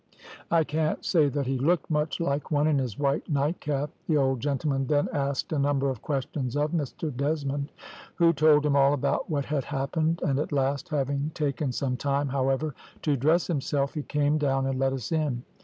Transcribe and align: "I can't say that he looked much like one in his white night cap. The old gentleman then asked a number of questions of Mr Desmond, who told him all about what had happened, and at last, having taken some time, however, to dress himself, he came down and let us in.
"I 0.49 0.63
can't 0.63 1.05
say 1.05 1.29
that 1.29 1.45
he 1.45 1.59
looked 1.59 1.91
much 1.91 2.19
like 2.19 2.49
one 2.49 2.65
in 2.65 2.79
his 2.79 2.97
white 2.97 3.29
night 3.29 3.59
cap. 3.59 3.91
The 4.07 4.17
old 4.17 4.39
gentleman 4.39 4.87
then 4.87 5.07
asked 5.13 5.53
a 5.53 5.59
number 5.59 5.91
of 5.91 6.01
questions 6.01 6.55
of 6.57 6.71
Mr 6.71 7.15
Desmond, 7.15 7.71
who 8.15 8.33
told 8.33 8.65
him 8.65 8.75
all 8.75 8.93
about 8.93 9.29
what 9.29 9.45
had 9.45 9.65
happened, 9.65 10.19
and 10.25 10.39
at 10.39 10.51
last, 10.51 10.89
having 10.89 11.29
taken 11.35 11.71
some 11.71 11.97
time, 11.97 12.29
however, 12.29 12.73
to 13.03 13.15
dress 13.15 13.45
himself, 13.45 13.93
he 13.93 14.01
came 14.01 14.39
down 14.39 14.65
and 14.65 14.79
let 14.79 14.91
us 14.91 15.11
in. 15.11 15.43